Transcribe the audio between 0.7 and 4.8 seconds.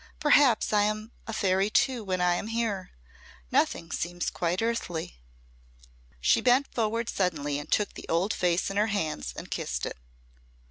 I am a fairy too when I am here. Nothing seems quite